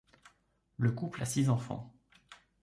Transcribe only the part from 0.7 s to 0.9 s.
Le